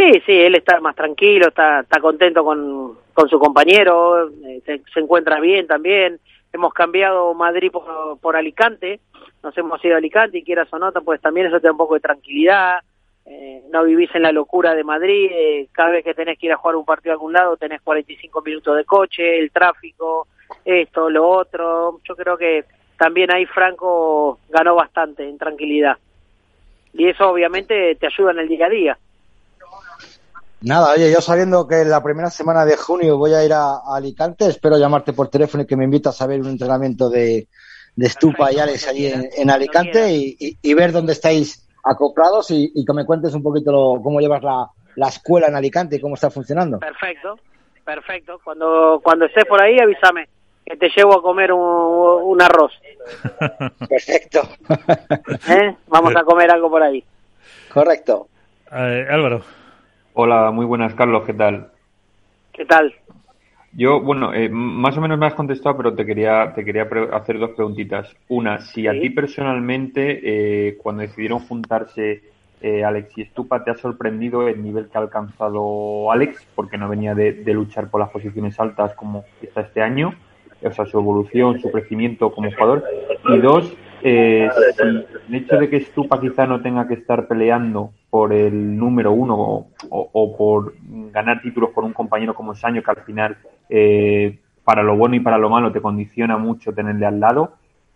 Sí, 0.02 0.20
sí, 0.26 0.32
él 0.32 0.56
está 0.56 0.80
más 0.80 0.96
tranquilo, 0.96 1.50
está, 1.50 1.82
está 1.82 2.00
contento 2.00 2.44
con, 2.44 2.98
su 3.30 3.38
compañero, 3.38 4.30
eh, 4.30 4.60
se, 4.66 4.82
se, 4.92 5.00
encuentra 5.00 5.40
bien 5.40 5.68
también. 5.68 6.20
Hemos 6.52 6.74
cambiado 6.74 7.36
Madrid 7.36 7.72
por, 7.72 8.18
por 8.20 8.36
Alicante, 8.36 9.00
nos 9.44 9.56
hemos 9.60 9.84
ido 9.86 9.94
a 9.94 9.98
Alicante 10.00 10.40
y 10.40 10.44
quieras 10.44 10.74
o 10.74 10.80
no, 10.80 10.92
pues 10.92 11.22
también 11.22 11.46
eso 11.46 11.60
te 11.60 11.68
da 11.68 11.74
un 11.74 11.78
poco 11.78 11.94
de 11.94 12.00
tranquilidad. 12.00 12.80
Eh, 13.28 13.62
no 13.72 13.84
vivís 13.84 14.10
en 14.16 14.24
la 14.24 14.32
locura 14.32 14.74
de 14.74 14.84
Madrid, 14.84 15.30
eh, 15.32 15.68
cada 15.72 15.92
vez 15.92 16.04
que 16.04 16.16
tenés 16.16 16.40
que 16.40 16.48
ir 16.48 16.54
a 16.54 16.58
jugar 16.58 16.78
un 16.78 16.86
partido 16.86 17.12
a 17.12 17.14
algún 17.14 17.34
lado 17.34 17.56
tenés 17.56 17.80
45 17.82 18.42
minutos 18.42 18.76
de 18.76 18.86
coche, 18.86 19.38
el 19.38 19.52
tráfico, 19.52 20.28
esto, 20.66 21.12
lo 21.12 21.30
otro. 21.30 22.00
Yo 22.10 22.16
creo 22.16 22.40
que 22.40 22.66
también 22.98 23.32
ahí 23.32 23.46
Franco 23.46 24.40
ganó 24.50 24.74
bastante 24.74 25.30
en 25.30 25.38
tranquilidad. 25.38 26.00
y 26.92 27.08
eso 27.08 27.30
obviamente 27.30 27.94
te 27.98 28.08
ayuda 28.08 28.32
en 28.32 28.40
el 28.40 28.48
día 28.48 28.66
a 28.66 28.70
día. 28.70 28.98
Nada, 30.64 30.94
oye, 30.94 31.12
yo 31.12 31.22
sabiendo 31.22 31.68
que 31.68 31.84
la 31.86 32.04
primera 32.04 32.30
semana 32.30 32.66
de 32.66 32.78
junio 32.78 33.18
voy 33.18 33.34
a 33.34 33.44
ir 33.44 33.52
a, 33.52 33.80
Alicante, 33.96 34.46
espero 34.46 34.78
llamarte 34.78 35.12
por 35.12 35.30
teléfono 35.30 35.64
y 35.64 35.66
que 35.66 35.76
me 35.76 35.86
invitas 35.86 36.22
a 36.22 36.28
ver 36.28 36.40
un 36.40 36.50
entrenamiento 36.50 37.10
de, 37.10 37.48
de 37.96 38.10
Stupa 38.10 38.52
y 38.52 38.60
Alex 38.60 38.88
allí 38.88 39.08
en, 39.08 39.50
Alicante 39.50 40.12
y, 40.12 40.74
ver 40.76 40.92
dónde 40.92 41.14
estáis 41.14 41.68
acoplados 41.84 42.52
y, 42.52 42.86
que 42.86 42.94
me 42.94 43.06
cuentes 43.06 43.34
un 43.34 43.42
poquito 43.42 44.00
cómo 44.04 44.20
llevas 44.20 44.44
la, 44.44 44.68
la 44.98 45.08
escuela 45.08 45.48
en 45.48 45.56
Alicante 45.56 45.96
y 45.96 46.00
cómo 46.00 46.14
está 46.14 46.30
funcionando. 46.30 46.78
Perfecto, 46.78 47.40
perfecto. 47.84 48.40
Cuando, 48.44 49.02
cuando 49.04 49.26
estés 49.26 49.46
por 49.46 49.60
ahí, 49.60 49.80
avísame 49.80 50.30
que 50.64 50.78
te 50.78 50.90
llevo 50.96 51.18
a 51.18 51.22
comer 51.24 51.52
un, 51.52 52.40
arroz. 52.40 52.72
Perfecto. 53.90 54.42
¿Eh? 55.50 55.76
Vamos 55.88 56.16
a 56.16 56.24
comer 56.24 56.52
algo 56.52 56.70
por 56.70 56.84
ahí. 56.84 57.04
Correcto. 57.74 58.28
Eh, 58.72 59.08
Álvaro. 59.10 59.44
Hola, 60.14 60.52
muy 60.52 60.66
buenas, 60.66 60.94
Carlos, 60.94 61.24
¿qué 61.26 61.34
tal? 61.34 61.72
¿Qué 62.52 62.66
tal? 62.66 62.94
Yo, 63.72 64.02
bueno, 64.02 64.34
eh, 64.34 64.50
más 64.50 64.98
o 64.98 65.02
menos 65.02 65.18
me 65.18 65.26
has 65.26 65.36
contestado, 65.36 65.78
pero 65.78 65.94
te 65.94 66.06
quería, 66.06 66.54
te 66.54 66.66
quería 66.66 66.86
hacer 67.14 67.40
dos 67.40 67.52
preguntitas. 67.52 68.14
Una, 68.28 68.60
si 68.60 68.88
a 68.88 68.92
ti 68.92 69.10
personalmente, 69.10 70.20
eh, 70.68 70.78
cuando 70.78 71.04
decidieron 71.04 71.40
juntarse 71.40 72.24
eh, 72.62 72.84
Alex 72.84 73.18
y 73.18 73.26
Stupa, 73.26 73.64
¿te 73.64 73.72
ha 73.72 73.76
sorprendido 73.76 74.50
el 74.50 74.62
nivel 74.62 74.90
que 74.90 74.98
ha 74.98 75.02
alcanzado 75.02 76.12
Alex? 76.12 76.46
Porque 76.56 76.78
no 76.78 76.90
venía 76.90 77.16
de, 77.16 77.32
de 77.32 77.54
luchar 77.54 77.90
por 77.90 78.02
las 78.02 78.10
posiciones 78.10 78.60
altas 78.60 78.94
como 78.96 79.24
está 79.42 79.62
este 79.62 79.82
año. 79.82 80.14
O 80.62 80.72
sea, 80.74 80.86
su 80.86 81.00
evolución, 81.00 81.62
su 81.62 81.72
crecimiento 81.72 82.32
como 82.34 82.52
jugador. 82.52 82.84
Y 83.30 83.38
dos, 83.38 83.74
eh, 84.04 84.50
el 84.80 85.36
hecho 85.36 85.58
de 85.58 85.70
que 85.70 85.82
Stupa 85.82 86.20
quizá 86.20 86.46
no 86.48 86.62
tenga 86.62 86.88
que 86.88 86.96
estar 86.96 87.28
peleando 87.28 87.92
por 88.10 88.34
el 88.34 88.78
número 88.78 89.12
uno 89.12 89.68
o, 89.90 90.38
por 90.38 90.74
ganar 91.12 91.42
títulos 91.42 91.72
por 91.72 91.84
un 91.84 91.94
compañero 91.94 92.34
como 92.34 92.56
Saño, 92.56 92.84
que 92.84 92.92
al 92.92 93.04
final, 93.04 93.38
eh, 93.70 94.40
para 94.64 94.84
lo 94.84 94.98
bueno 94.98 95.16
y 95.16 95.20
para 95.20 95.38
lo 95.38 95.50
malo, 95.50 95.72
te 95.72 95.82
condiciona 95.82 96.38
mucho 96.38 96.74
tenerle 96.74 97.06
al 97.06 97.20
lado, 97.20 97.54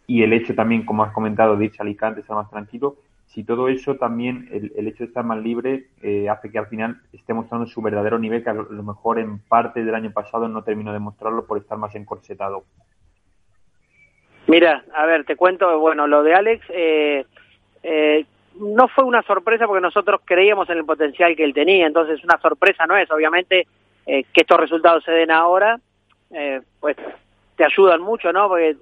y 0.07 0.23
el 0.23 0.33
hecho 0.33 0.53
también, 0.55 0.85
como 0.85 1.03
has 1.03 1.11
comentado, 1.11 1.57
de 1.57 1.65
irse 1.65 1.77
a 1.79 1.83
Alicante, 1.83 2.21
estar 2.21 2.35
más 2.35 2.49
tranquilo, 2.49 2.97
si 3.25 3.43
todo 3.43 3.67
eso 3.67 3.95
también, 3.95 4.47
el, 4.51 4.87
hecho 4.87 4.99
de 4.99 5.07
estar 5.07 5.25
más 5.25 5.39
libre, 5.39 5.87
eh, 6.01 6.29
hace 6.29 6.49
que 6.49 6.59
al 6.59 6.67
final 6.67 7.01
esté 7.11 7.33
mostrando 7.33 7.65
su 7.65 7.81
verdadero 7.81 8.17
nivel, 8.17 8.43
que 8.43 8.49
a 8.49 8.53
lo 8.53 8.83
mejor 8.83 9.19
en 9.19 9.39
parte 9.39 9.83
del 9.83 9.95
año 9.95 10.11
pasado 10.11 10.47
no 10.47 10.63
terminó 10.63 10.93
de 10.93 10.99
mostrarlo 10.99 11.45
por 11.45 11.57
estar 11.57 11.77
más 11.77 11.93
encorsetado. 11.95 12.63
Mira, 14.47 14.83
a 14.93 15.05
ver, 15.05 15.25
te 15.25 15.35
cuento, 15.35 15.79
bueno, 15.79 16.07
lo 16.07 16.21
de 16.21 16.35
Alex 16.35 16.65
eh, 16.69 17.25
eh, 17.83 18.25
no 18.59 18.87
fue 18.87 19.03
una 19.03 19.23
sorpresa 19.23 19.65
porque 19.67 19.81
nosotros 19.81 20.21
creíamos 20.23 20.69
en 20.69 20.77
el 20.77 20.85
potencial 20.85 21.35
que 21.35 21.43
él 21.43 21.53
tenía, 21.53 21.87
entonces 21.87 22.23
una 22.23 22.39
sorpresa 22.39 22.85
no 22.85 22.95
es, 22.95 23.09
obviamente, 23.11 23.67
eh, 24.05 24.23
que 24.31 24.41
estos 24.41 24.59
resultados 24.59 25.03
se 25.03 25.11
den 25.11 25.31
ahora, 25.31 25.79
eh, 26.31 26.61
pues 26.79 26.95
te 27.55 27.65
ayudan 27.65 28.01
mucho, 28.01 28.31
¿no? 28.31 28.47
Porque 28.47 28.77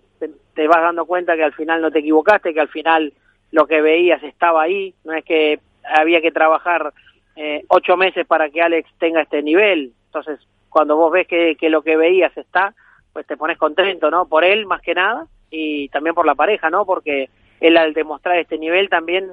te, 0.54 0.68
vas 0.68 0.82
dando 0.82 1.06
cuenta 1.06 1.36
que 1.36 1.44
al 1.44 1.54
final 1.54 1.82
no 1.82 1.92
te 1.92 2.00
equivocaste, 2.00 2.54
que 2.54 2.62
al 2.62 2.68
final 2.68 3.14
lo 3.52 3.68
que 3.68 3.82
veías 3.82 4.22
estaba 4.24 4.64
ahí, 4.64 4.94
no 5.04 5.14
es 5.14 5.24
que 5.24 5.60
había 5.84 6.22
que 6.22 6.32
trabajar 6.32 6.94
eh, 7.36 7.64
ocho 7.68 7.98
meses 7.98 8.26
para 8.28 8.50
que 8.50 8.62
Alex 8.62 8.90
tenga 9.00 9.22
este 9.22 9.42
nivel, 9.42 9.94
entonces 10.08 10.40
cuando 10.70 10.98
vos 10.98 11.12
ves 11.12 11.28
que, 11.28 11.56
que 11.56 11.70
lo 11.70 11.84
que 11.84 11.96
veías 11.96 12.36
está, 12.36 12.74
pues 13.12 13.28
te 13.28 13.38
pones 13.38 13.58
contento, 13.58 14.10
¿no? 14.10 14.28
Por 14.28 14.44
él 14.44 14.66
más 14.66 14.82
que 14.82 14.96
nada, 14.96 15.28
y 15.56 15.88
también 15.90 16.16
por 16.16 16.26
la 16.26 16.34
pareja, 16.34 16.70
¿no? 16.72 16.86
Porque 16.86 17.30
él 17.60 17.78
al 17.78 17.94
demostrar 17.94 18.40
este 18.40 18.58
nivel 18.58 18.90
también 18.90 19.30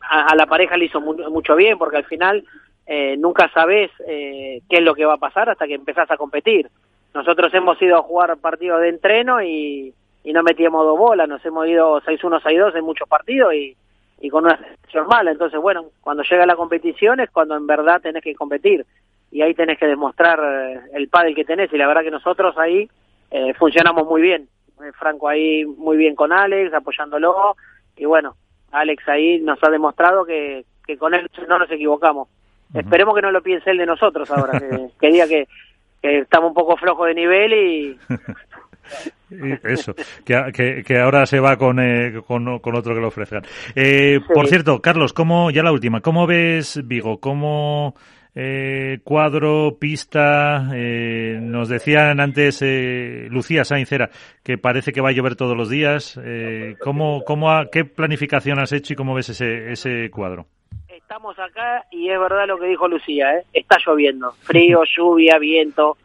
a, 0.00 0.34
la 0.34 0.46
pareja 0.46 0.76
le 0.76 0.86
hizo 0.86 1.00
mucho 1.00 1.54
bien, 1.54 1.78
porque 1.78 1.98
al 1.98 2.04
final 2.04 2.44
eh, 2.86 3.16
nunca 3.16 3.48
sabes 3.54 3.90
eh, 4.06 4.62
qué 4.68 4.76
es 4.78 4.82
lo 4.82 4.94
que 4.94 5.04
va 5.04 5.14
a 5.14 5.18
pasar 5.18 5.48
hasta 5.48 5.66
que 5.66 5.74
empezás 5.74 6.10
a 6.10 6.16
competir. 6.16 6.68
Nosotros 7.14 7.54
hemos 7.54 7.80
ido 7.80 7.96
a 7.96 8.02
jugar 8.02 8.36
partidos 8.38 8.80
de 8.80 8.88
entreno 8.88 9.40
y, 9.42 9.94
y 10.24 10.32
no 10.32 10.42
metíamos 10.42 10.84
dos 10.84 10.98
bolas, 10.98 11.28
nos 11.28 11.44
hemos 11.46 11.68
ido 11.68 12.00
6-1, 12.02 12.42
6-2 12.42 12.76
en 12.76 12.84
muchos 12.84 13.08
partidos 13.08 13.54
y, 13.54 13.76
y 14.20 14.28
con 14.28 14.44
una 14.44 14.58
situación 14.58 15.06
mala. 15.06 15.30
Entonces, 15.30 15.60
bueno, 15.60 15.86
cuando 16.00 16.24
llega 16.24 16.46
la 16.46 16.56
competición 16.56 17.20
es 17.20 17.30
cuando 17.30 17.56
en 17.56 17.66
verdad 17.66 18.00
tenés 18.00 18.22
que 18.22 18.34
competir 18.34 18.84
y 19.30 19.42
ahí 19.42 19.54
tenés 19.54 19.78
que 19.78 19.86
demostrar 19.86 20.40
eh, 20.42 20.80
el 20.94 21.08
pádel 21.08 21.34
que 21.34 21.44
tenés 21.44 21.72
y 21.72 21.78
la 21.78 21.86
verdad 21.86 22.02
que 22.02 22.10
nosotros 22.10 22.56
ahí 22.58 22.88
eh, 23.30 23.54
funcionamos 23.54 24.06
muy 24.06 24.22
bien. 24.22 24.48
Eh, 24.82 24.92
Franco 24.98 25.28
ahí 25.28 25.64
muy 25.64 25.96
bien 25.96 26.14
con 26.14 26.32
Alex, 26.32 26.74
apoyándolo, 26.74 27.56
y 27.96 28.04
bueno, 28.04 28.36
Alex 28.72 29.08
ahí 29.08 29.40
nos 29.40 29.58
ha 29.62 29.70
demostrado 29.70 30.24
que, 30.24 30.64
que 30.86 30.96
con 30.98 31.14
él 31.14 31.28
no 31.48 31.58
nos 31.58 31.70
equivocamos. 31.70 32.28
Esperemos 32.74 33.14
que 33.14 33.22
no 33.22 33.30
lo 33.30 33.42
piense 33.42 33.70
él 33.70 33.78
de 33.78 33.86
nosotros 33.86 34.30
ahora, 34.30 34.60
que, 35.00 35.10
diga 35.10 35.26
que, 35.26 35.46
que 36.02 36.18
estamos 36.18 36.48
un 36.48 36.54
poco 36.54 36.76
flojos 36.76 37.06
de 37.06 37.14
nivel 37.14 37.52
y... 37.52 37.98
Eso, 39.64 39.94
que, 40.24 40.84
que, 40.86 40.98
ahora 41.00 41.26
se 41.26 41.40
va 41.40 41.56
con, 41.56 41.80
eh, 41.80 42.22
con, 42.24 42.60
con, 42.60 42.76
otro 42.76 42.94
que 42.94 43.00
lo 43.00 43.08
ofrezcan. 43.08 43.42
Eh, 43.74 44.20
Por 44.32 44.46
cierto, 44.46 44.80
Carlos, 44.80 45.12
¿cómo, 45.12 45.50
ya 45.50 45.64
la 45.64 45.72
última, 45.72 46.00
¿cómo 46.00 46.28
ves 46.28 46.80
Vigo? 46.84 47.18
¿Cómo, 47.18 47.96
eh, 48.38 48.98
cuadro, 49.02 49.78
pista. 49.80 50.68
Eh, 50.74 51.38
nos 51.40 51.70
decían 51.70 52.20
antes 52.20 52.60
eh, 52.60 53.28
Lucía 53.30 53.64
Saincera 53.64 54.10
que 54.44 54.58
parece 54.58 54.92
que 54.92 55.00
va 55.00 55.08
a 55.08 55.12
llover 55.12 55.36
todos 55.36 55.56
los 55.56 55.70
días. 55.70 56.20
Eh, 56.22 56.76
¿cómo, 56.78 57.22
cómo 57.24 57.48
¿Qué 57.72 57.86
planificación 57.86 58.60
has 58.60 58.72
hecho 58.72 58.92
y 58.92 58.96
cómo 58.96 59.14
ves 59.14 59.30
ese, 59.30 59.72
ese 59.72 60.10
cuadro? 60.10 60.44
Estamos 60.86 61.38
acá 61.38 61.84
y 61.90 62.10
es 62.10 62.20
verdad 62.20 62.46
lo 62.46 62.58
que 62.58 62.66
dijo 62.66 62.86
Lucía, 62.88 63.38
¿eh? 63.38 63.44
está 63.54 63.78
lloviendo. 63.84 64.32
Frío, 64.42 64.82
lluvia, 64.96 65.38
viento. 65.38 65.96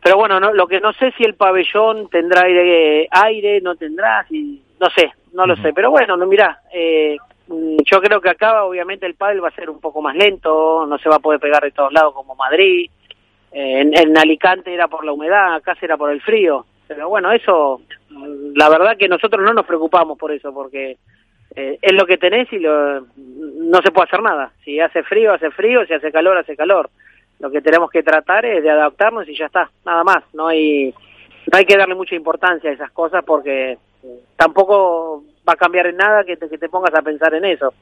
Pero 0.00 0.16
bueno, 0.16 0.38
no, 0.38 0.52
lo 0.52 0.66
que 0.66 0.80
no 0.80 0.92
sé 0.92 1.12
si 1.16 1.24
el 1.24 1.34
pabellón 1.34 2.08
tendrá 2.08 2.42
aire, 2.42 3.08
aire 3.10 3.60
no 3.60 3.74
tendrá, 3.74 4.24
si, 4.28 4.62
no 4.80 4.90
sé, 4.90 5.12
no 5.32 5.46
lo 5.46 5.56
sé. 5.56 5.72
Pero 5.72 5.90
bueno, 5.90 6.16
no, 6.16 6.26
mirá, 6.26 6.60
eh, 6.72 7.16
yo 7.48 8.00
creo 8.00 8.20
que 8.20 8.30
acá 8.30 8.64
obviamente 8.64 9.06
el 9.06 9.14
pádel 9.14 9.42
va 9.42 9.48
a 9.48 9.54
ser 9.54 9.68
un 9.68 9.80
poco 9.80 10.00
más 10.00 10.14
lento, 10.14 10.86
no 10.86 10.98
se 10.98 11.08
va 11.08 11.16
a 11.16 11.20
poder 11.20 11.40
pegar 11.40 11.62
de 11.62 11.72
todos 11.72 11.92
lados 11.92 12.14
como 12.14 12.34
Madrid. 12.34 12.90
Eh, 13.52 13.80
en, 13.80 14.16
Alicante 14.16 14.72
era 14.72 14.88
por 14.88 15.04
la 15.04 15.12
humedad, 15.12 15.54
acá 15.54 15.74
será 15.74 15.96
por 15.96 16.10
el 16.10 16.22
frío. 16.22 16.64
Pero 16.86 17.08
bueno, 17.08 17.32
eso, 17.32 17.82
mm, 18.10 18.56
la 18.56 18.68
verdad 18.68 18.96
que 18.96 19.08
nosotros 19.08 19.44
no 19.44 19.52
nos 19.52 19.66
preocupamos 19.66 20.18
por 20.18 20.32
eso, 20.32 20.52
porque 20.54 20.96
eh, 21.54 21.78
es 21.80 21.92
lo 21.92 22.06
que 22.06 22.16
tenés 22.16 22.50
y 22.52 22.58
lo, 22.58 23.00
no 23.16 23.82
se 23.82 23.90
puede 23.90 24.06
hacer 24.06 24.22
nada. 24.22 24.52
Si 24.64 24.80
hace 24.80 25.02
frío, 25.02 25.34
hace 25.34 25.50
frío, 25.50 25.84
si 25.86 25.92
hace 25.94 26.10
calor, 26.10 26.38
hace 26.38 26.56
calor. 26.56 26.90
Lo 27.40 27.50
que 27.50 27.60
tenemos 27.60 27.90
que 27.90 28.02
tratar 28.02 28.46
es 28.46 28.62
de 28.62 28.70
adaptarnos 28.70 29.28
y 29.28 29.36
ya 29.36 29.46
está, 29.46 29.70
nada 29.84 30.04
más. 30.04 30.22
No 30.32 30.46
hay, 30.46 30.94
no 31.50 31.58
hay 31.58 31.64
que 31.64 31.76
darle 31.76 31.94
mucha 31.94 32.14
importancia 32.14 32.70
a 32.70 32.74
esas 32.74 32.90
cosas 32.92 33.24
porque 33.24 33.76
tampoco 34.36 35.24
va 35.48 35.54
a 35.54 35.56
cambiar 35.56 35.86
en 35.86 35.96
nada 35.96 36.24
que 36.24 36.36
te, 36.36 36.48
que 36.48 36.58
te 36.58 36.68
pongas 36.68 36.94
a 36.94 37.02
pensar 37.02 37.34
en 37.34 37.44
eso. 37.44 37.72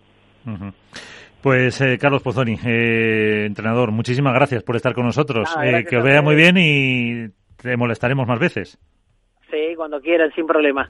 Pues 1.42 1.80
eh, 1.80 1.98
Carlos 1.98 2.22
Pozzoni, 2.22 2.58
eh, 2.66 3.44
entrenador, 3.46 3.92
muchísimas 3.92 4.34
gracias 4.34 4.62
por 4.62 4.76
estar 4.76 4.94
con 4.94 5.06
nosotros. 5.06 5.48
Eh, 5.62 5.84
que 5.88 5.96
os 5.96 6.04
vea 6.04 6.22
muy 6.22 6.34
bien 6.34 6.56
y 6.58 7.28
te 7.56 7.76
molestaremos 7.76 8.26
más 8.26 8.38
veces. 8.38 8.78
Sí, 9.50 9.74
cuando 9.76 10.00
quieran, 10.00 10.30
sin 10.34 10.46
problema. 10.46 10.88